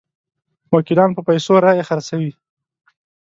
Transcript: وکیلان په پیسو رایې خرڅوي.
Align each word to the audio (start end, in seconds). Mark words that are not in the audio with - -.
وکیلان 0.75 1.09
په 1.15 1.21
پیسو 1.27 1.53
رایې 1.63 1.83
خرڅوي. 1.89 2.31